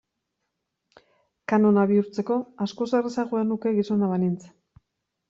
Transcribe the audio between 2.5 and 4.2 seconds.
askoz errazagoa nuke gizona